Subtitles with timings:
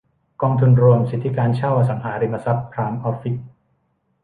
[0.41, 3.35] กองทุนรวมสิทธิการเช่าอสังหาริมทรัพย์ไพร์มออฟฟิศ